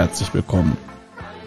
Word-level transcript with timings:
Herzlich 0.00 0.32
willkommen 0.32 0.78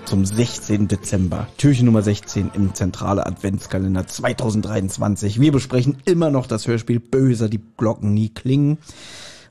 zum 0.06 0.23
16. 0.23 0.88
Dezember, 0.88 1.48
Türchen 1.58 1.88
Nummer 1.88 2.04
16 2.04 2.52
im 2.54 2.76
Zentrale 2.76 3.26
Adventskalender 3.26 4.06
2023. 4.06 5.40
Wir 5.40 5.52
besprechen 5.52 5.98
immer 6.06 6.30
noch 6.30 6.46
das 6.46 6.68
Hörspiel 6.68 7.00
Böser, 7.00 7.50
die 7.50 7.64
Glocken 7.78 8.14
nie 8.14 8.30
klingen. 8.30 8.78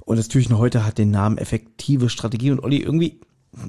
Und 0.05 0.19
das 0.19 0.29
Türchen 0.29 0.57
heute 0.57 0.87
hat 0.87 0.99
den 0.99 1.11
Namen 1.11 1.37
Effektive 1.37 2.11
Strategie. 2.11 2.53
Und 2.53 2.63
Olli, 2.63 2.77
irgendwie, 2.77 3.19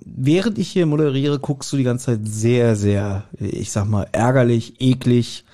während 0.05 0.59
ich 0.59 0.69
hier 0.69 0.85
moderiere, 0.85 1.39
guckst 1.39 1.73
du 1.73 1.77
die 1.77 1.83
ganze 1.83 2.05
Zeit 2.05 2.19
sehr, 2.25 2.75
sehr, 2.75 3.23
ich 3.39 3.71
sag 3.71 3.85
mal, 3.85 4.07
ärgerlich, 4.11 4.79
eklig, 4.81 5.45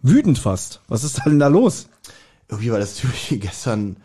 wütend 0.00 0.38
fast. 0.38 0.80
Was 0.88 1.04
ist 1.04 1.20
denn 1.26 1.38
da 1.38 1.48
los? 1.48 1.88
Irgendwie 2.48 2.70
war 2.70 2.78
das 2.78 2.94
Türchen 2.94 3.40
gestern, 3.40 3.96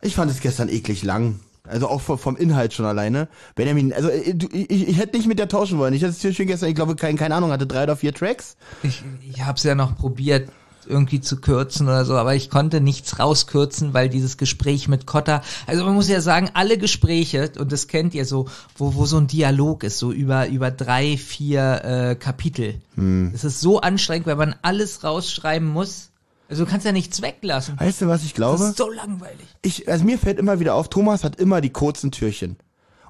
ich 0.00 0.14
fand 0.14 0.30
es 0.30 0.40
gestern 0.40 0.70
eklig 0.70 1.02
lang. 1.02 1.40
Also 1.66 1.88
auch 1.88 2.00
vom, 2.00 2.36
Inhalt 2.36 2.72
schon 2.72 2.86
alleine. 2.86 3.28
Benjamin, 3.54 3.92
also 3.92 4.08
äh, 4.08 4.34
du, 4.34 4.48
ich, 4.52 4.88
ich 4.88 4.98
hätte 4.98 5.16
nicht 5.16 5.26
mit 5.26 5.38
der 5.38 5.48
tauschen 5.48 5.78
wollen. 5.78 5.94
Ich 5.94 6.02
hatte 6.02 6.12
das 6.12 6.20
Türchen 6.20 6.46
gestern, 6.46 6.68
ich 6.68 6.74
glaube, 6.74 6.96
kein, 6.96 7.16
keine 7.16 7.34
Ahnung, 7.34 7.52
hatte 7.52 7.66
drei 7.66 7.84
oder 7.84 7.96
vier 7.96 8.14
Tracks. 8.14 8.56
Ich, 8.82 9.02
ich 9.28 9.44
habe 9.44 9.56
es 9.56 9.62
ja 9.62 9.74
noch 9.74 9.96
probiert 9.96 10.48
irgendwie 10.86 11.20
zu 11.20 11.40
kürzen 11.40 11.86
oder 11.86 12.04
so, 12.04 12.16
aber 12.16 12.34
ich 12.34 12.50
konnte 12.50 12.80
nichts 12.80 13.18
rauskürzen, 13.18 13.94
weil 13.94 14.08
dieses 14.08 14.36
Gespräch 14.36 14.88
mit 14.88 15.06
Cotta, 15.06 15.42
also 15.66 15.84
man 15.84 15.94
muss 15.94 16.08
ja 16.08 16.20
sagen, 16.20 16.50
alle 16.54 16.78
Gespräche, 16.78 17.52
und 17.58 17.72
das 17.72 17.86
kennt 17.86 18.14
ihr 18.14 18.24
so, 18.24 18.46
wo, 18.76 18.94
wo 18.94 19.06
so 19.06 19.18
ein 19.18 19.26
Dialog 19.26 19.84
ist, 19.84 19.98
so 19.98 20.12
über, 20.12 20.48
über 20.48 20.70
drei, 20.70 21.16
vier 21.16 21.84
äh, 21.84 22.14
Kapitel. 22.16 22.80
Hm. 22.96 23.32
Es 23.34 23.44
ist 23.44 23.60
so 23.60 23.80
anstrengend, 23.80 24.26
weil 24.26 24.36
man 24.36 24.54
alles 24.62 25.04
rausschreiben 25.04 25.68
muss. 25.68 26.09
Also 26.50 26.64
du 26.64 26.70
kannst 26.70 26.84
ja 26.84 26.90
nichts 26.90 27.22
weglassen. 27.22 27.78
Weißt 27.78 28.02
du, 28.02 28.08
was 28.08 28.24
ich 28.24 28.34
glaube? 28.34 28.58
Das 28.58 28.70
ist 28.70 28.76
so 28.78 28.90
langweilig. 28.90 29.46
Ich, 29.62 29.88
also 29.88 30.04
mir 30.04 30.18
fällt 30.18 30.40
immer 30.40 30.58
wieder 30.58 30.74
auf, 30.74 30.90
Thomas 30.90 31.22
hat 31.22 31.36
immer 31.36 31.60
die 31.60 31.70
kurzen 31.70 32.10
Türchen. 32.10 32.56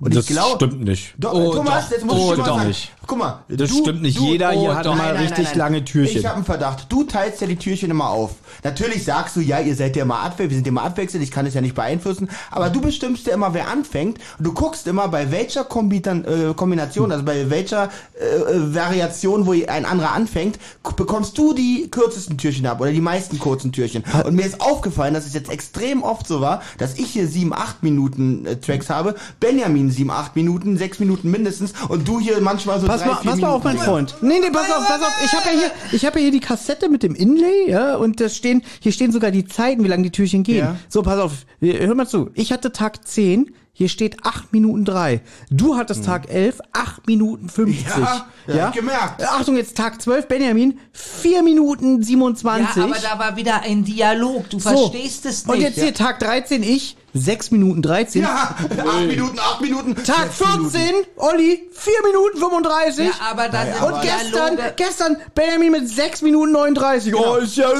Und 0.00 0.14
das 0.14 0.24
ich 0.24 0.30
glaube, 0.30 0.56
stimmt 0.56 0.84
nicht. 0.84 1.14
Doch, 1.18 1.34
oh, 1.34 1.54
Thomas, 1.54 1.84
doch. 1.84 1.90
jetzt 1.92 2.04
muss 2.06 2.16
oh, 2.16 2.34
ich 2.34 2.42
doch 2.42 2.64
nicht. 2.64 2.92
Guck 3.06 3.18
mal, 3.18 3.44
das 3.48 3.70
du, 3.70 3.80
stimmt 3.80 4.02
nicht. 4.02 4.18
Du, 4.18 4.24
Jeder 4.24 4.50
hier 4.52 4.70
oh, 4.70 4.74
hat 4.74 4.86
doch. 4.86 4.96
mal 4.96 5.12
nein, 5.12 5.22
richtig 5.24 5.44
nein, 5.44 5.52
nein, 5.52 5.58
lange 5.58 5.84
Türchen. 5.84 6.20
Ich 6.20 6.24
habe 6.24 6.36
einen 6.36 6.44
Verdacht. 6.44 6.86
Du 6.88 7.04
teilst 7.04 7.40
ja 7.40 7.46
die 7.46 7.56
Türchen 7.56 7.90
immer 7.90 8.08
auf. 8.08 8.36
Natürlich 8.64 9.04
sagst 9.04 9.36
du, 9.36 9.40
ja, 9.40 9.60
ihr 9.60 9.74
seid 9.74 9.96
ja 9.96 10.04
immer 10.04 10.20
abwechselnd, 10.20 10.50
wir 10.50 10.56
sind 10.56 10.68
immer 10.68 10.82
abwechselnd, 10.82 11.22
ich 11.24 11.30
kann 11.30 11.44
es 11.44 11.54
ja 11.54 11.60
nicht 11.60 11.74
beeinflussen, 11.74 12.30
aber 12.50 12.70
du 12.70 12.80
bestimmst 12.80 13.26
ja 13.26 13.34
immer, 13.34 13.52
wer 13.52 13.68
anfängt 13.68 14.18
und 14.38 14.46
du 14.46 14.52
guckst 14.52 14.86
immer, 14.86 15.08
bei 15.08 15.30
welcher 15.30 15.64
Kombitan 15.64 16.24
äh, 16.24 16.54
Kombination, 16.54 17.12
also 17.12 17.24
bei 17.24 17.50
welcher 17.50 17.90
äh, 18.18 18.24
äh 18.24 18.74
Variation, 18.74 19.46
wo 19.46 19.52
ein 19.52 19.84
anderer 19.84 20.12
anfängt, 20.12 20.58
bekommst 20.96 21.36
du 21.36 21.52
die 21.52 21.90
kürzesten 21.90 22.38
Türchen 22.38 22.66
ab 22.66 22.80
oder 22.80 22.92
die 22.92 23.00
meisten 23.00 23.38
kurzen 23.38 23.72
Türchen. 23.72 24.04
Und 24.24 24.34
mir 24.34 24.46
ist 24.46 24.60
aufgefallen, 24.60 25.14
dass 25.14 25.26
es 25.26 25.34
jetzt 25.34 25.50
extrem 25.50 26.02
oft 26.02 26.26
so 26.26 26.40
war, 26.40 26.62
dass 26.78 26.98
ich 26.98 27.10
hier 27.10 27.26
sieben, 27.26 27.52
acht 27.52 27.82
Minuten 27.82 28.46
äh, 28.46 28.56
Tracks 28.56 28.88
habe, 28.88 29.14
Benjamin 29.40 29.89
sieben, 29.90 30.10
acht 30.10 30.36
Minuten, 30.36 30.76
sechs 30.76 30.98
Minuten 30.98 31.30
mindestens 31.30 31.72
und 31.88 32.06
du 32.06 32.20
hier 32.20 32.40
manchmal 32.40 32.80
so 32.80 32.86
pass 32.86 33.00
drei, 33.00 33.08
mal, 33.08 33.16
Pass 33.22 33.36
mal 33.38 33.48
auf, 33.48 33.64
mein 33.64 33.78
Freund. 33.78 34.16
Nee, 34.20 34.40
nee, 34.40 34.50
pass 34.50 34.70
auf, 34.70 34.86
pass 34.86 35.02
auf. 35.02 35.12
Ich 35.24 35.32
habe 35.32 35.46
ja 35.46 35.52
hier, 35.52 35.70
ich 35.92 36.04
habe 36.04 36.18
ja 36.18 36.22
hier 36.24 36.32
die 36.32 36.40
Kassette 36.40 36.88
mit 36.88 37.02
dem 37.02 37.14
Inlay, 37.14 37.70
ja, 37.70 37.96
und 37.96 38.20
das 38.20 38.36
stehen, 38.36 38.62
hier 38.80 38.92
stehen 38.92 39.12
sogar 39.12 39.30
die 39.30 39.44
Zeiten, 39.44 39.84
wie 39.84 39.88
lange 39.88 40.02
die 40.04 40.10
Türchen 40.10 40.42
gehen. 40.42 40.58
Ja. 40.58 40.76
So, 40.88 41.02
pass 41.02 41.18
auf, 41.18 41.32
hör 41.60 41.94
mal 41.94 42.08
zu. 42.08 42.30
Ich 42.34 42.52
hatte 42.52 42.72
Tag 42.72 43.06
10, 43.06 43.52
hier 43.80 43.88
steht 43.88 44.26
8 44.26 44.52
Minuten 44.52 44.84
3. 44.84 45.22
Du 45.48 45.74
hattest 45.74 46.00
hm. 46.00 46.06
Tag 46.06 46.28
11, 46.30 46.58
8 46.74 47.06
Minuten 47.06 47.48
50. 47.48 47.86
Ja, 47.86 48.26
ja? 48.46 48.54
ja 48.54 48.70
gemerkt. 48.72 49.26
Achtung, 49.26 49.56
jetzt 49.56 49.74
Tag 49.74 50.02
12, 50.02 50.28
Benjamin, 50.28 50.78
4 50.92 51.42
Minuten 51.42 52.02
27. 52.02 52.76
Ja, 52.76 52.84
aber 52.84 52.96
da 52.98 53.18
war 53.18 53.36
wieder 53.36 53.62
ein 53.62 53.82
Dialog. 53.82 54.50
Du 54.50 54.60
so. 54.60 54.68
verstehst 54.68 55.24
es 55.24 55.46
nicht. 55.46 55.56
Und 55.56 55.62
jetzt 55.62 55.80
hier 55.80 55.94
Tag 55.94 56.18
13, 56.18 56.62
ich, 56.62 56.98
6 57.14 57.52
Minuten 57.52 57.80
13. 57.80 58.20
Ja, 58.20 58.54
8 58.58 59.06
Minuten, 59.06 59.38
8 59.38 59.60
Minuten. 59.62 59.94
Tag 60.04 60.30
14, 60.30 60.60
Minuten. 60.60 61.06
Olli, 61.16 61.62
4 61.72 61.92
Minuten 62.04 62.38
35. 62.38 63.06
Ja, 63.06 63.12
aber 63.30 63.48
da 63.48 63.66
ja, 63.66 63.82
Und 63.82 64.02
gestern, 64.02 64.58
gestern 64.76 65.16
Benjamin 65.34 65.72
mit 65.72 65.88
6 65.88 66.20
Minuten 66.20 66.52
39. 66.52 67.12
Genau. 67.12 67.32
Oh, 67.32 67.36
ist 67.36 67.56
ja... 67.56 67.70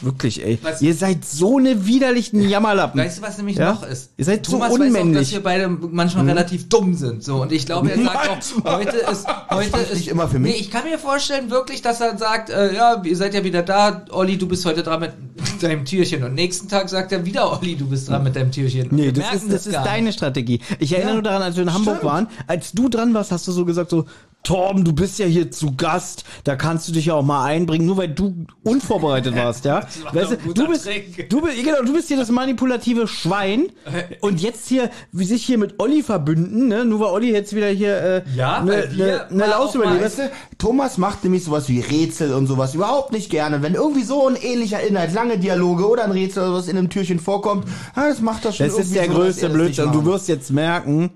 Wirklich, 0.00 0.44
ey. 0.44 0.58
Was? 0.62 0.82
Ihr 0.82 0.94
seid 0.94 1.24
so 1.24 1.58
eine 1.58 1.86
widerlichen 1.86 2.48
Jammerlappen. 2.48 3.00
Weißt 3.00 3.18
du, 3.18 3.22
was 3.22 3.36
nämlich 3.36 3.56
ja? 3.56 3.72
noch 3.72 3.82
ist? 3.82 4.10
Ihr 4.16 4.24
seid 4.24 4.44
Thomas 4.44 4.68
so 4.68 4.74
unmännlich. 4.74 5.04
Weiß 5.04 5.10
auch, 5.10 5.20
dass 5.20 5.32
wir 5.32 5.42
beide 5.42 5.68
manchmal 5.68 6.22
hm. 6.22 6.30
relativ 6.30 6.68
dumm 6.68 6.94
sind. 6.94 7.22
So 7.22 7.42
und 7.42 7.52
ich 7.52 7.66
glaube, 7.66 7.90
er 7.90 8.02
sagt 8.02 8.54
auch, 8.64 8.64
heute 8.78 8.96
ist 8.96 9.26
heute 9.50 9.78
ist 9.78 9.94
nicht 9.94 10.08
immer 10.08 10.28
für 10.28 10.38
mich. 10.38 10.52
Nee, 10.52 10.60
ich 10.60 10.70
kann 10.70 10.84
mir 10.84 10.98
vorstellen 10.98 11.50
wirklich, 11.50 11.82
dass 11.82 12.00
er 12.00 12.16
sagt, 12.18 12.50
äh, 12.50 12.74
ja, 12.74 13.02
ihr 13.02 13.16
seid 13.16 13.34
ja 13.34 13.44
wieder 13.44 13.62
da, 13.62 14.04
Olli, 14.10 14.38
du 14.38 14.46
bist 14.46 14.64
heute 14.64 14.82
dran 14.82 15.00
mit 15.00 15.12
deinem 15.62 15.84
Türchen 15.84 16.22
und 16.24 16.34
nächsten 16.34 16.68
Tag 16.68 16.88
sagt 16.88 17.12
er 17.12 17.24
wieder, 17.24 17.52
Olli, 17.52 17.76
du 17.76 17.88
bist 17.88 18.08
dran 18.08 18.22
mit 18.22 18.36
deinem 18.36 18.52
Türchen. 18.52 18.88
Nee, 18.90 19.12
das 19.12 19.34
ist, 19.34 19.44
das, 19.44 19.64
das 19.64 19.66
ist 19.66 19.76
deine 19.76 20.12
Strategie. 20.12 20.60
Ich 20.78 20.92
erinnere 20.92 21.10
ja. 21.10 21.14
nur 21.14 21.22
daran, 21.22 21.42
als 21.42 21.56
wir 21.56 21.62
in 21.62 21.72
Hamburg 21.72 21.96
Stimmt. 21.96 22.12
waren, 22.12 22.28
als 22.46 22.72
du 22.72 22.88
dran 22.88 23.14
warst, 23.14 23.32
hast 23.32 23.46
du 23.48 23.52
so 23.52 23.64
gesagt 23.64 23.90
so, 23.90 24.06
Torben, 24.42 24.84
du 24.84 24.94
bist 24.94 25.18
ja 25.18 25.26
hier 25.26 25.50
zu 25.50 25.76
Gast, 25.76 26.24
da 26.44 26.56
kannst 26.56 26.88
du 26.88 26.92
dich 26.92 27.06
ja 27.06 27.14
auch 27.14 27.22
mal 27.22 27.44
einbringen, 27.44 27.84
nur 27.84 27.98
weil 27.98 28.08
du 28.08 28.46
unvorbereitet 28.62 29.34
warst, 29.36 29.66
ja? 29.66 29.86
Weißt 30.12 30.32
du, 30.32 30.54
du 30.54 30.68
bist, 30.68 30.88
du 31.28 31.42
bist, 31.42 31.62
genau, 31.62 31.82
du 31.84 31.92
bist 31.92 32.08
hier 32.08 32.16
das 32.16 32.30
manipulative 32.30 33.06
Schwein 33.08 33.66
und 34.20 34.40
jetzt 34.40 34.68
hier, 34.68 34.90
wie 35.12 35.24
sich 35.24 35.44
hier 35.44 35.58
mit 35.58 35.74
Olli 35.78 36.02
verbünden, 36.02 36.68
ne? 36.68 36.84
Nur 36.86 37.00
weil 37.00 37.08
Olli 37.08 37.32
jetzt 37.32 37.54
wieder 37.54 37.68
hier, 37.68 38.00
äh, 38.00 38.22
ja, 38.34 38.62
ne, 38.62 38.88
ne, 38.96 39.26
ne 39.28 39.46
Laus 39.46 39.74
überlebt. 39.74 40.02
Weißt 40.02 40.18
du, 40.18 40.30
Thomas 40.56 40.96
macht 40.96 41.24
nämlich 41.24 41.44
sowas 41.44 41.68
wie 41.68 41.80
Rätsel 41.80 42.32
und 42.32 42.46
sowas 42.46 42.74
überhaupt 42.74 43.12
nicht 43.12 43.30
gerne. 43.30 43.60
Wenn 43.62 43.74
irgendwie 43.74 44.04
so 44.04 44.28
ein 44.28 44.36
ähnlicher 44.36 44.80
Inhalt, 44.80 45.12
lange 45.12 45.38
Dialoge 45.38 45.86
oder 45.86 46.04
ein 46.04 46.12
Rätsel 46.12 46.44
oder 46.44 46.54
was 46.54 46.68
in 46.68 46.78
einem 46.78 46.88
Türchen 46.88 47.18
vorkommt, 47.18 47.66
das 47.94 48.20
macht 48.20 48.44
das 48.44 48.56
schon 48.56 48.66
Das 48.66 48.78
ist 48.78 48.94
der 48.94 49.06
so, 49.06 49.12
größte 49.12 49.50
Blödsinn. 49.50 49.92
Du 49.92 50.04
wirst 50.06 50.28
jetzt 50.28 50.50
merken, 50.50 51.10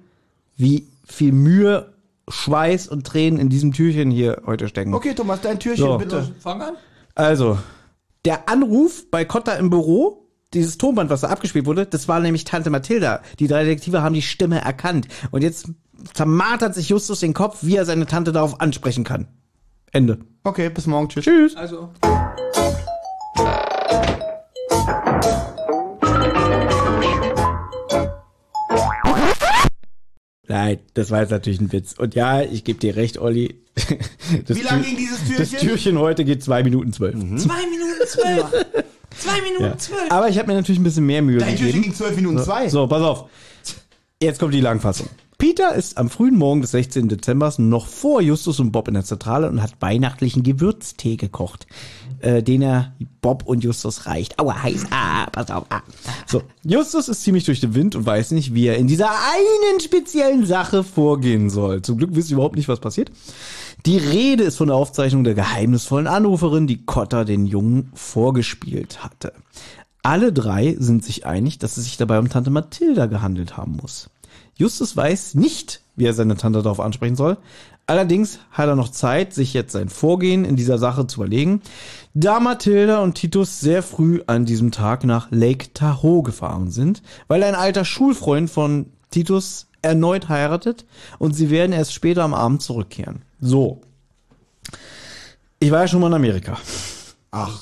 wie 0.56 0.87
viel 1.06 1.33
Mühe 1.33 1.91
Schweiß 2.28 2.88
und 2.88 3.06
Tränen 3.06 3.38
in 3.38 3.49
diesem 3.49 3.72
Türchen 3.72 4.10
hier 4.10 4.43
heute 4.47 4.69
stecken. 4.69 4.94
Okay, 4.94 5.15
Thomas, 5.15 5.41
dein 5.41 5.59
Türchen, 5.59 5.84
so. 5.84 5.99
bitte. 5.99 6.31
Fang 6.41 6.63
an. 6.63 6.74
Also, 7.15 7.59
der 8.24 8.48
Anruf 8.48 9.10
bei 9.10 9.24
Cotta 9.24 9.54
im 9.54 9.71
Büro, 9.71 10.28
dieses 10.54 10.78
Tonband, 10.78 11.10
was 11.10 11.22
da 11.22 11.28
abgespielt 11.28 11.66
wurde, 11.66 11.86
das 11.86 12.09
war 12.09 12.21
nämlich 12.21 12.45
Tante 12.45 12.71
Mathilda. 12.71 13.22
Die 13.39 13.48
drei 13.48 13.65
Detektive 13.65 14.03
haben 14.03 14.15
die 14.15 14.22
Stimme 14.22 14.60
erkannt. 14.60 15.09
Und 15.30 15.42
jetzt 15.42 15.69
zermartert 16.15 16.74
sich 16.74 16.89
Justus 16.89 17.21
den 17.21 17.34
Kopf, 17.34 17.59
wie 17.63 17.77
er 17.77 17.84
seine 17.84 18.07
Tante 18.07 18.33
darauf 18.33 18.60
ansprechen 18.60 19.04
kann. 19.04 19.28
Ende. 19.92 20.18
Okay, 20.45 20.71
bis 20.71 20.86
morgen. 20.86 21.09
Tschüss. 21.09 21.25
Tschüss. 21.25 21.57
Also. 21.57 21.91
Nein, 30.53 30.81
das 30.93 31.10
war 31.10 31.22
jetzt 31.22 31.31
natürlich 31.31 31.63
ein 31.63 31.72
Witz. 31.72 31.95
Und 31.95 32.15
ja, 32.15 32.43
ich 32.43 32.63
gebe 32.63 32.78
dir 32.78 32.95
recht, 32.95 33.16
Olli. 33.19 33.54
Das 34.47 34.57
Wie 34.57 34.63
lange 34.63 34.83
ging 34.83 34.97
dieses 34.99 35.19
Türchen? 35.21 35.39
Das 35.39 35.51
Türchen 35.51 35.99
heute 35.99 36.25
geht 36.27 36.45
zwei 36.45 36.63
Minuten 36.63 36.93
zwölf. 36.93 37.15
Mhm. 37.15 37.39
Zwei 37.39 37.66
Minuten 37.71 38.07
zwölf. 38.07 38.66
zwei 39.16 39.41
Minuten 39.41 39.65
ja. 39.65 39.78
zwölf. 39.78 40.10
Aber 40.10 40.28
ich 40.28 40.39
habe 40.39 40.49
mir 40.49 40.54
natürlich 40.54 40.78
ein 40.78 40.84
bisschen 40.84 41.07
mehr 41.07 41.22
Mühe 41.22 41.39
Dein 41.39 41.53
gegeben. 41.53 41.65
Dein 41.65 41.72
Türchen 41.72 41.83
ging 41.83 41.95
zwölf 41.95 42.16
Minuten 42.16 42.39
zwei. 42.39 42.69
So, 42.69 42.87
pass 42.87 43.03
auf. 43.03 43.31
Jetzt 44.21 44.41
kommt 44.41 44.53
die 44.53 44.60
Langfassung. 44.60 45.09
Peter 45.39 45.75
ist 45.75 45.97
am 45.99 46.10
frühen 46.10 46.37
Morgen 46.37 46.60
des 46.60 46.71
16. 46.72 47.09
Dezember 47.09 47.53
noch 47.57 47.87
vor 47.87 48.21
Justus 48.21 48.60
und 48.60 48.72
Bob 48.72 48.89
in 48.89 48.95
der 48.95 49.04
Zentrale 49.04 49.49
und 49.49 49.63
hat 49.63 49.72
weihnachtlichen 49.81 50.43
Gewürztee 50.43 51.16
gekocht, 51.16 51.66
äh, 52.22 52.42
den 52.42 52.63
er 52.63 52.92
Bob 53.21 53.45
und 53.47 53.63
Justus 53.65 54.07
reicht. 54.07 54.39
Aua, 54.39 54.63
heiß, 54.63 54.86
ah, 54.91 55.27
pass 55.30 55.51
auf, 55.51 55.65
ah. 55.71 55.83
So, 56.27 56.42
Justus 56.65 57.09
ist 57.09 57.22
ziemlich 57.22 57.45
durch 57.45 57.60
den 57.60 57.74
Wind 57.74 57.95
und 57.95 58.07
weiß 58.07 58.30
nicht, 58.30 58.54
wie 58.54 58.66
er 58.66 58.77
in 58.77 58.86
dieser 58.86 59.10
einen 59.10 59.80
speziellen 59.80 60.47
Sache 60.47 60.84
vorgehen 60.84 61.51
soll. 61.51 61.83
Zum 61.83 61.98
Glück 61.98 62.10
wisst 62.15 62.30
ihr 62.30 62.34
überhaupt 62.34 62.57
nicht, 62.57 62.69
was 62.69 62.80
passiert. 62.80 63.10
Die 63.84 63.98
Rede 63.98 64.45
ist 64.45 64.57
von 64.57 64.69
der 64.69 64.77
Aufzeichnung 64.77 65.24
der 65.24 65.34
geheimnisvollen 65.34 66.07
Anruferin, 66.07 66.66
die 66.66 66.84
Cotta 66.84 67.24
den 67.24 67.47
Jungen 67.47 67.91
vorgespielt 67.95 69.03
hatte. 69.03 69.33
Alle 70.03 70.33
drei 70.33 70.77
sind 70.78 71.04
sich 71.04 71.27
einig, 71.27 71.59
dass 71.59 71.77
es 71.77 71.84
sich 71.84 71.97
dabei 71.97 72.18
um 72.18 72.28
Tante 72.28 72.51
Mathilda 72.51 73.07
gehandelt 73.07 73.57
haben 73.57 73.77
muss. 73.80 74.10
Justus 74.54 74.97
weiß 74.97 75.34
nicht, 75.34 75.81
wie 75.97 76.06
er 76.06 76.15
seine 76.15 76.36
Tante 76.36 76.62
darauf 76.62 76.80
ansprechen 76.80 77.16
soll. 77.16 77.39
Allerdings 77.86 78.39
hat 78.50 78.68
er 78.68 78.77
noch 78.77 78.91
Zeit, 78.91 79.34
sich 79.34 79.54
jetzt 79.54 79.72
sein 79.72 79.89
Vorgehen 79.89 80.44
in 80.44 80.56
dieser 80.56 80.78
Sache 80.78 81.06
zu 81.06 81.21
überlegen, 81.21 81.62
da 82.15 82.41
Mathilda 82.41 83.00
und 83.00 83.15
Titus 83.15 83.60
sehr 83.60 83.83
früh 83.83 84.22
an 84.27 84.44
diesem 84.44 84.71
Tag 84.71 85.04
nach 85.04 85.28
Lake 85.30 85.74
Tahoe 85.74 86.22
gefahren 86.22 86.71
sind, 86.71 87.03
weil 87.28 87.42
ein 87.42 87.54
alter 87.54 87.84
Schulfreund 87.84 88.48
von 88.50 88.86
Titus 89.10 89.66
erneut 89.83 90.28
heiratet 90.28 90.86
und 91.18 91.34
sie 91.34 91.50
werden 91.50 91.72
erst 91.72 91.92
später 91.92 92.22
am 92.22 92.34
Abend 92.34 92.62
zurückkehren. 92.62 93.22
So. 93.41 93.80
Ich 95.59 95.71
war 95.71 95.83
ja 95.83 95.89
schon 95.89 96.00
mal 96.00 96.06
in 96.06 96.15
Amerika. 96.15 96.56
Ach. 97.30 97.60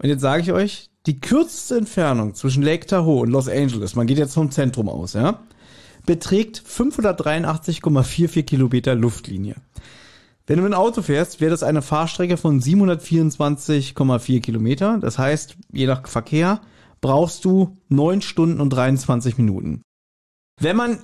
Und 0.00 0.08
jetzt 0.08 0.20
sage 0.20 0.42
ich 0.42 0.52
euch, 0.52 0.90
die 1.06 1.20
kürzeste 1.20 1.78
Entfernung 1.78 2.34
zwischen 2.34 2.62
Lake 2.62 2.86
Tahoe 2.86 3.22
und 3.22 3.30
Los 3.30 3.48
Angeles, 3.48 3.96
man 3.96 4.06
geht 4.06 4.18
jetzt 4.18 4.34
vom 4.34 4.50
Zentrum 4.50 4.88
aus, 4.88 5.14
ja, 5.14 5.40
beträgt 6.08 6.62
583,44 6.66 8.42
Kilometer 8.42 8.94
Luftlinie. 8.94 9.56
Wenn 10.46 10.56
du 10.56 10.62
mit 10.62 10.72
dem 10.72 10.78
Auto 10.78 11.02
fährst, 11.02 11.42
wäre 11.42 11.50
das 11.50 11.62
eine 11.62 11.82
Fahrstrecke 11.82 12.38
von 12.38 12.62
724,4 12.62 14.40
Kilometer. 14.40 14.96
Das 15.02 15.18
heißt, 15.18 15.58
je 15.70 15.86
nach 15.86 16.08
Verkehr 16.08 16.62
brauchst 17.02 17.44
du 17.44 17.76
9 17.90 18.22
Stunden 18.22 18.58
und 18.58 18.70
23 18.70 19.36
Minuten. 19.36 19.82
Wenn 20.58 20.76
man 20.76 20.98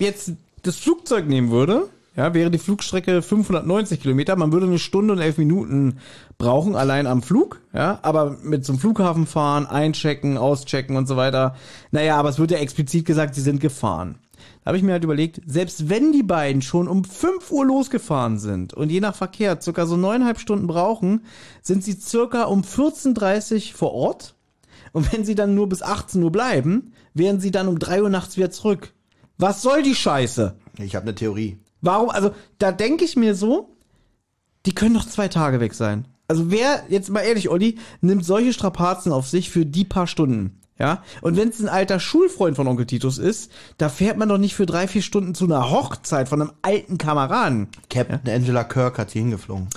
jetzt 0.00 0.32
das 0.62 0.74
Flugzeug 0.74 1.28
nehmen 1.28 1.52
würde, 1.52 1.88
ja, 2.16 2.34
wäre 2.34 2.50
die 2.50 2.58
Flugstrecke 2.58 3.22
590 3.22 4.00
Kilometer. 4.00 4.34
Man 4.36 4.52
würde 4.52 4.66
eine 4.66 4.78
Stunde 4.78 5.12
und 5.12 5.20
elf 5.20 5.38
Minuten 5.38 5.98
brauchen, 6.38 6.74
allein 6.74 7.06
am 7.06 7.22
Flug. 7.22 7.60
Ja, 7.72 8.00
aber 8.02 8.36
mit 8.42 8.64
zum 8.64 8.78
Flughafen 8.78 9.26
fahren, 9.26 9.66
einchecken, 9.66 10.36
auschecken 10.36 10.96
und 10.96 11.06
so 11.06 11.16
weiter. 11.16 11.54
Naja, 11.92 12.16
aber 12.16 12.28
es 12.28 12.38
wird 12.38 12.50
ja 12.50 12.58
explizit 12.58 13.04
gesagt, 13.06 13.34
sie 13.34 13.40
sind 13.40 13.60
gefahren. 13.60 14.16
Da 14.62 14.68
habe 14.68 14.76
ich 14.76 14.82
mir 14.82 14.92
halt 14.92 15.04
überlegt, 15.04 15.40
selbst 15.46 15.88
wenn 15.88 16.12
die 16.12 16.22
beiden 16.22 16.62
schon 16.62 16.88
um 16.88 17.04
5 17.04 17.50
Uhr 17.50 17.64
losgefahren 17.64 18.38
sind 18.38 18.74
und 18.74 18.90
je 18.90 19.00
nach 19.00 19.14
Verkehr 19.14 19.60
circa 19.60 19.86
so 19.86 19.96
neuneinhalb 19.96 20.40
Stunden 20.40 20.66
brauchen, 20.66 21.24
sind 21.62 21.84
sie 21.84 21.92
circa 21.92 22.44
um 22.44 22.62
14.30 22.62 23.54
Uhr 23.54 23.76
vor 23.76 23.92
Ort. 23.92 24.34
Und 24.92 25.12
wenn 25.12 25.24
sie 25.24 25.36
dann 25.36 25.54
nur 25.54 25.68
bis 25.68 25.82
18 25.82 26.22
Uhr 26.22 26.32
bleiben, 26.32 26.92
wären 27.14 27.38
sie 27.38 27.52
dann 27.52 27.68
um 27.68 27.78
3 27.78 28.02
Uhr 28.02 28.10
nachts 28.10 28.36
wieder 28.36 28.50
zurück. 28.50 28.92
Was 29.38 29.62
soll 29.62 29.82
die 29.82 29.94
Scheiße? 29.94 30.56
Ich 30.78 30.96
habe 30.96 31.04
eine 31.04 31.14
Theorie. 31.14 31.58
Warum? 31.80 32.10
Also, 32.10 32.32
da 32.58 32.72
denke 32.72 33.04
ich 33.04 33.16
mir 33.16 33.34
so, 33.34 33.76
die 34.66 34.74
können 34.74 34.94
doch 34.94 35.06
zwei 35.06 35.28
Tage 35.28 35.60
weg 35.60 35.74
sein. 35.74 36.06
Also, 36.28 36.50
wer, 36.50 36.84
jetzt 36.88 37.10
mal 37.10 37.20
ehrlich, 37.20 37.48
Olli, 37.48 37.78
nimmt 38.00 38.24
solche 38.24 38.52
Strapazen 38.52 39.12
auf 39.12 39.28
sich 39.28 39.50
für 39.50 39.66
die 39.66 39.84
paar 39.84 40.06
Stunden? 40.06 40.60
Ja, 40.78 41.02
und 41.20 41.36
wenn 41.36 41.50
es 41.50 41.60
ein 41.60 41.68
alter 41.68 42.00
Schulfreund 42.00 42.56
von 42.56 42.66
Onkel 42.66 42.86
Titus 42.86 43.18
ist, 43.18 43.52
da 43.76 43.90
fährt 43.90 44.16
man 44.16 44.30
doch 44.30 44.38
nicht 44.38 44.54
für 44.54 44.64
drei, 44.64 44.88
vier 44.88 45.02
Stunden 45.02 45.34
zu 45.34 45.44
einer 45.44 45.70
Hochzeit 45.70 46.30
von 46.30 46.40
einem 46.40 46.52
alten 46.62 46.96
Kameraden. 46.96 47.68
Captain 47.90 48.20
Angela 48.26 48.64
Kirk 48.64 48.98
hat 48.98 49.10
sie 49.10 49.18
hingeflogen. 49.18 49.68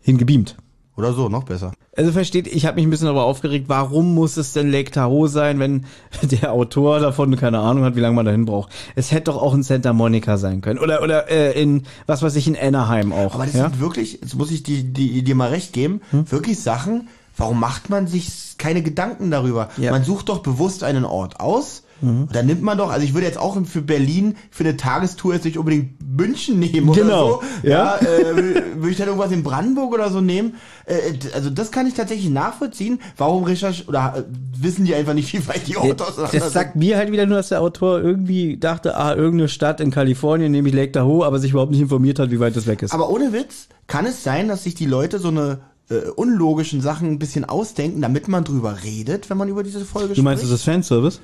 Hingebeamt. 0.00 0.56
Oder 0.96 1.12
so, 1.12 1.28
noch 1.28 1.44
besser. 1.44 1.72
Also 1.94 2.10
versteht, 2.12 2.46
ich 2.46 2.64
habe 2.64 2.76
mich 2.76 2.86
ein 2.86 2.90
bisschen 2.90 3.06
darüber 3.06 3.24
aufgeregt, 3.24 3.66
warum 3.68 4.14
muss 4.14 4.36
es 4.38 4.52
denn 4.54 4.70
Lake 4.70 4.90
Tahoe 4.90 5.28
sein, 5.28 5.58
wenn 5.58 5.84
der 6.22 6.52
Autor 6.52 7.00
davon 7.00 7.36
keine 7.36 7.58
Ahnung 7.58 7.84
hat, 7.84 7.96
wie 7.96 8.00
lange 8.00 8.16
man 8.16 8.24
dahin 8.24 8.46
braucht. 8.46 8.72
Es 8.94 9.12
hätte 9.12 9.24
doch 9.24 9.42
auch 9.42 9.54
in 9.54 9.62
Santa 9.62 9.92
Monica 9.92 10.38
sein 10.38 10.62
können. 10.62 10.78
Oder 10.78 11.02
oder 11.02 11.30
äh, 11.30 11.60
in, 11.60 11.82
was 12.06 12.22
weiß 12.22 12.34
ich, 12.36 12.48
in 12.48 12.56
Anaheim 12.56 13.12
auch. 13.12 13.34
Aber 13.34 13.44
das 13.44 13.54
ja? 13.54 13.68
sind 13.68 13.80
wirklich, 13.80 14.20
jetzt 14.22 14.34
muss 14.36 14.50
ich 14.50 14.62
die, 14.62 14.84
die, 14.84 15.22
dir 15.22 15.34
mal 15.34 15.50
recht 15.50 15.72
geben, 15.72 16.00
Hm? 16.10 16.30
wirklich 16.30 16.60
Sachen, 16.60 17.08
warum 17.36 17.60
macht 17.60 17.90
man 17.90 18.06
sich 18.06 18.56
keine 18.58 18.82
Gedanken 18.82 19.30
darüber? 19.30 19.68
Ja. 19.76 19.90
Man 19.90 20.04
sucht 20.04 20.28
doch 20.30 20.38
bewusst 20.38 20.82
einen 20.82 21.04
Ort 21.04 21.40
aus. 21.40 21.82
Und 22.02 22.34
dann 22.34 22.46
nimmt 22.46 22.62
man 22.62 22.76
doch, 22.76 22.90
also 22.90 23.04
ich 23.04 23.14
würde 23.14 23.26
jetzt 23.26 23.38
auch 23.38 23.56
für 23.64 23.80
Berlin 23.80 24.36
für 24.50 24.64
eine 24.64 24.76
Tagestour 24.76 25.34
jetzt 25.34 25.44
nicht 25.44 25.58
unbedingt 25.58 25.96
München 26.16 26.58
nehmen 26.58 26.88
oder 26.88 27.02
Genau, 27.02 27.42
so. 27.62 27.68
ja. 27.68 27.96
äh, 27.96 28.36
würde 28.76 28.90
ich 28.90 28.96
dann 28.96 29.08
irgendwas 29.08 29.32
in 29.32 29.42
Brandenburg 29.42 29.92
oder 29.94 30.10
so 30.10 30.20
nehmen. 30.20 30.54
Äh, 30.84 30.94
also 31.34 31.50
das 31.50 31.70
kann 31.70 31.86
ich 31.86 31.94
tatsächlich 31.94 32.30
nachvollziehen. 32.30 33.00
Warum 33.16 33.44
recherchieren 33.44 33.88
oder 33.88 34.14
äh, 34.18 34.22
wissen 34.58 34.84
die 34.84 34.94
einfach 34.94 35.14
nicht, 35.14 35.32
wie 35.32 35.46
weit 35.48 35.66
die 35.66 35.76
Orte 35.76 36.06
auseinander 36.06 36.38
Das 36.38 36.52
sagt 36.52 36.76
mir 36.76 36.96
halt 36.96 37.12
wieder 37.12 37.26
nur, 37.26 37.38
dass 37.38 37.48
der 37.48 37.60
Autor 37.60 38.00
irgendwie 38.00 38.56
dachte, 38.56 38.96
ah, 38.96 39.14
irgendeine 39.14 39.48
Stadt 39.48 39.80
in 39.80 39.90
Kalifornien, 39.90 40.52
nämlich 40.52 40.74
Lake 40.74 40.92
Tahoe, 40.92 41.24
aber 41.24 41.38
sich 41.38 41.52
überhaupt 41.52 41.72
nicht 41.72 41.80
informiert 41.80 42.18
hat, 42.18 42.30
wie 42.30 42.40
weit 42.40 42.56
das 42.56 42.66
weg 42.66 42.82
ist. 42.82 42.92
Aber 42.92 43.10
ohne 43.10 43.32
Witz, 43.32 43.68
kann 43.86 44.06
es 44.06 44.22
sein, 44.22 44.48
dass 44.48 44.64
sich 44.64 44.74
die 44.74 44.86
Leute 44.86 45.18
so 45.18 45.28
eine 45.28 45.60
äh, 45.88 46.08
unlogischen 46.16 46.80
Sachen 46.80 47.10
ein 47.10 47.18
bisschen 47.18 47.44
ausdenken, 47.44 48.00
damit 48.00 48.28
man 48.28 48.44
drüber 48.44 48.78
redet, 48.82 49.30
wenn 49.30 49.38
man 49.38 49.48
über 49.48 49.62
diese 49.62 49.84
Folge 49.84 50.14
du 50.14 50.22
meinst, 50.22 50.42
spricht? 50.42 50.52
das 50.52 50.60
ist 50.60 50.64
Fanservice? 50.64 51.20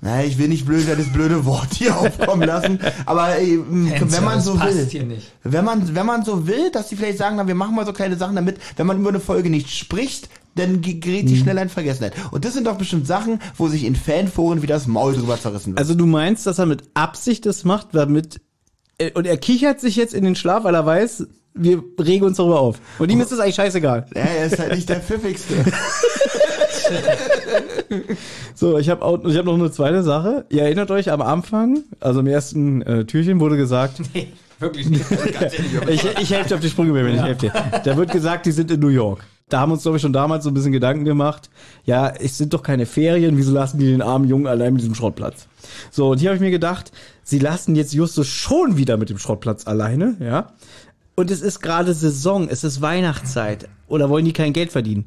Na, 0.00 0.22
ich 0.22 0.38
will 0.38 0.46
nicht 0.48 0.64
blöd 0.64 0.86
das 0.88 1.12
blöde 1.12 1.44
Wort 1.44 1.74
hier 1.74 1.96
aufkommen 1.98 2.46
lassen, 2.46 2.78
aber 3.04 3.36
äh, 3.40 3.58
wenn 3.68 4.24
man 4.24 4.40
so 4.40 4.54
passt 4.54 4.76
will, 4.76 4.86
hier 4.86 5.02
nicht. 5.02 5.32
wenn 5.42 5.64
man 5.64 5.92
wenn 5.94 6.06
man 6.06 6.24
so 6.24 6.46
will, 6.46 6.70
dass 6.70 6.88
die 6.88 6.94
vielleicht 6.96 7.18
sagen, 7.18 7.34
na, 7.36 7.48
wir 7.48 7.56
machen 7.56 7.74
mal 7.74 7.84
so 7.84 7.92
kleine 7.92 8.16
Sachen, 8.16 8.36
damit, 8.36 8.58
wenn 8.76 8.86
man 8.86 9.00
über 9.00 9.08
eine 9.08 9.18
Folge 9.18 9.50
nicht 9.50 9.70
spricht, 9.70 10.28
dann 10.54 10.82
ge- 10.82 10.94
gerät 10.94 11.24
Mhm. 11.24 11.28
die 11.28 11.36
schneller 11.38 11.62
in 11.62 11.68
Vergessenheit. 11.68 12.12
Und 12.30 12.44
das 12.44 12.54
sind 12.54 12.68
doch 12.68 12.78
bestimmt 12.78 13.08
Sachen, 13.08 13.40
wo 13.56 13.66
sich 13.66 13.84
in 13.84 13.96
Fanforen 13.96 14.62
wieder 14.62 14.74
das 14.76 14.86
Maul 14.86 15.14
drüber 15.14 15.40
zerrissen 15.40 15.72
wird. 15.72 15.78
Also 15.80 15.94
du 15.94 16.06
meinst, 16.06 16.46
dass 16.46 16.58
er 16.60 16.66
mit 16.66 16.84
Absicht 16.94 17.44
das 17.44 17.64
macht, 17.64 17.88
damit 17.92 18.40
äh, 18.98 19.10
und 19.12 19.26
er 19.26 19.36
kichert 19.36 19.80
sich 19.80 19.96
jetzt 19.96 20.14
in 20.14 20.22
den 20.22 20.36
Schlaf, 20.36 20.62
weil 20.62 20.74
er 20.76 20.86
weiß, 20.86 21.26
wir 21.58 21.82
regen 22.00 22.24
uns 22.24 22.36
darüber 22.36 22.60
auf. 22.60 22.80
Und 22.98 23.10
ihm 23.10 23.20
ist 23.20 23.32
das 23.32 23.40
eigentlich 23.40 23.56
scheißegal. 23.56 24.06
ja, 24.14 24.20
er 24.22 24.46
ist 24.46 24.58
halt 24.58 24.74
nicht 24.74 24.88
der 24.88 25.00
pfiffigste. 25.00 25.54
So, 28.54 28.78
ich 28.78 28.88
habe 28.88 29.20
ich 29.28 29.36
hab 29.36 29.44
noch 29.44 29.54
eine 29.54 29.70
zweite 29.70 30.02
Sache. 30.02 30.44
Ihr 30.48 30.62
erinnert 30.62 30.90
euch 30.90 31.10
am 31.10 31.22
Anfang, 31.22 31.84
also 32.00 32.20
im 32.20 32.26
ersten 32.26 32.82
äh, 32.82 33.04
Türchen 33.04 33.40
wurde 33.40 33.56
gesagt, 33.56 34.00
Nee, 34.14 34.32
wirklich 34.58 34.88
nicht. 34.88 35.04
ich, 35.88 36.04
ich 36.20 36.30
helfe 36.30 36.48
dir 36.48 36.54
auf 36.56 36.60
die 36.60 36.68
Sprünge, 36.68 36.92
Baby, 36.92 37.14
ich 37.14 37.22
helfe 37.22 37.46
dir. 37.46 37.52
Da 37.84 37.96
wird 37.96 38.10
gesagt, 38.10 38.46
die 38.46 38.52
sind 38.52 38.70
in 38.70 38.80
New 38.80 38.88
York. 38.88 39.24
Da 39.48 39.60
haben 39.60 39.72
uns, 39.72 39.82
glaube 39.82 39.96
ich, 39.96 40.02
schon 40.02 40.12
damals 40.12 40.44
so 40.44 40.50
ein 40.50 40.54
bisschen 40.54 40.72
Gedanken 40.72 41.06
gemacht. 41.06 41.48
Ja, 41.84 42.08
es 42.08 42.36
sind 42.36 42.52
doch 42.52 42.62
keine 42.62 42.84
Ferien, 42.84 43.38
wieso 43.38 43.52
lassen 43.52 43.78
die 43.78 43.86
den 43.86 44.02
armen 44.02 44.28
Jungen 44.28 44.46
allein 44.46 44.74
mit 44.74 44.82
diesem 44.82 44.94
Schrottplatz? 44.94 45.46
So, 45.90 46.10
und 46.10 46.18
hier 46.18 46.28
habe 46.30 46.36
ich 46.36 46.42
mir 46.42 46.50
gedacht, 46.50 46.92
sie 47.22 47.38
lassen 47.38 47.74
jetzt 47.74 47.94
Justus 47.94 48.26
schon 48.28 48.76
wieder 48.76 48.98
mit 48.98 49.08
dem 49.08 49.18
Schrottplatz 49.18 49.66
alleine, 49.66 50.16
ja? 50.20 50.52
Und 51.18 51.32
es 51.32 51.40
ist 51.40 51.60
gerade 51.60 51.94
Saison, 51.94 52.48
es 52.48 52.62
ist 52.62 52.80
Weihnachtszeit. 52.80 53.68
Oder 53.88 54.08
wollen 54.08 54.24
die 54.24 54.32
kein 54.32 54.52
Geld 54.52 54.70
verdienen? 54.70 55.04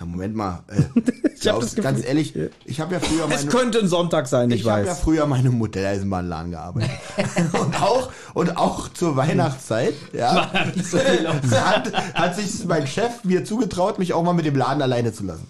Na, 0.00 0.06
Moment 0.06 0.34
mal. 0.34 0.64
Äh, 0.66 0.82
Ich 1.36 1.50
das 1.50 1.74
ganz 1.76 1.98
Gefühl- 1.98 2.08
ehrlich, 2.08 2.34
ich 2.64 2.80
habe 2.80 2.94
ja 2.94 3.00
früher 3.00 3.24
Es 3.30 3.44
meine 3.44 3.50
könnte 3.50 3.78
ein 3.80 3.86
Sonntag 3.86 4.26
sein, 4.28 4.50
ich, 4.50 4.62
Ich 4.62 4.66
habe 4.68 4.80
weiß. 4.80 4.86
ja 4.88 4.94
früher 4.94 5.26
meine 5.26 5.50
Modelleisenbahnladen 5.50 6.52
gearbeitet. 6.52 6.90
und 7.52 7.82
auch 7.82 8.10
und 8.32 8.56
auch 8.56 8.88
zur 8.88 9.14
Weihnachtszeit, 9.16 9.92
ja, 10.14 10.50
hat, 11.52 11.92
hat 12.14 12.34
sich 12.36 12.64
mein 12.64 12.86
Chef 12.86 13.24
mir 13.24 13.44
zugetraut, 13.44 13.98
mich 13.98 14.14
auch 14.14 14.22
mal 14.22 14.32
mit 14.32 14.46
dem 14.46 14.56
Laden 14.56 14.80
alleine 14.80 15.12
zu 15.12 15.22
lassen. 15.24 15.46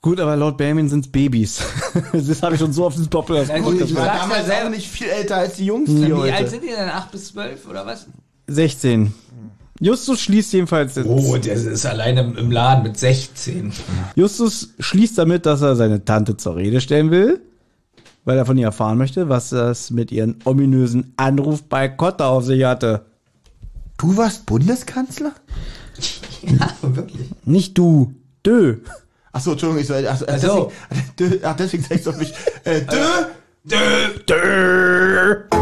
Gut, 0.00 0.18
aber 0.18 0.34
laut 0.34 0.58
Bamin 0.58 0.88
sind's 0.88 1.06
Babys. 1.12 1.60
das 2.12 2.42
habe 2.42 2.54
ich 2.56 2.60
schon 2.60 2.72
so 2.72 2.84
oft 2.84 2.98
ins 2.98 3.06
Populars 3.08 3.48
Ja, 3.48 3.58
gut, 3.60 3.80
ich 3.80 3.94
war 3.94 4.06
damals 4.06 4.46
selber- 4.46 4.70
nicht 4.70 4.88
viel 4.88 5.06
älter 5.08 5.36
als 5.36 5.54
die 5.54 5.66
Jungs, 5.66 5.88
Wie 5.90 6.12
alt 6.32 6.50
sind 6.50 6.64
die 6.64 6.70
denn? 6.70 6.88
8 6.90 7.12
bis 7.12 7.28
12 7.28 7.68
oder 7.68 7.86
was? 7.86 8.06
16. 8.46 9.12
Justus 9.80 10.20
schließt 10.20 10.52
jedenfalls. 10.52 10.96
Oh, 10.98 11.36
der 11.38 11.54
ist 11.54 11.86
alleine 11.86 12.20
im- 12.20 12.36
im 12.36 12.50
Laden 12.50 12.84
mit 12.84 12.96
16. 12.98 13.72
Justus 14.14 14.70
schließt 14.78 15.18
damit, 15.18 15.44
dass 15.46 15.62
er 15.62 15.74
seine 15.76 16.04
Tante 16.04 16.36
zur 16.36 16.56
Rede 16.56 16.80
stellen 16.80 17.10
will, 17.10 17.40
weil 18.24 18.38
er 18.38 18.46
von 18.46 18.56
ihr 18.58 18.66
erfahren 18.66 18.98
möchte, 18.98 19.28
was 19.28 19.50
das 19.50 19.90
mit 19.90 20.12
ihren 20.12 20.36
ominösen 20.44 21.12
Anruf 21.16 21.62
bei 21.64 21.88
Kotta 21.88 22.28
auf 22.28 22.44
sich 22.44 22.62
hatte. 22.64 23.06
Du 23.98 24.16
warst 24.16 24.46
Bundeskanzler? 24.46 25.32
Ja, 26.44 26.68
wirklich. 26.82 27.28
Nicht 27.44 27.78
du, 27.78 28.14
Dö. 28.44 28.78
Ach 29.30 29.40
so, 29.40 29.52
Entschuldigung, 29.52 29.80
ich 29.82 29.86
soll, 29.86 30.04
ach, 30.08 30.20
Ach 30.26 30.38
so. 30.38 30.72
deswegen, 31.20 31.40
ach, 31.44 31.54
deswegen 31.56 31.82
sag 31.84 32.00
ich 32.00 32.08
auf 32.08 32.16
mich. 32.18 32.34
Äh, 32.64 32.80
dö, 33.64 33.76
Dö. 34.28 35.61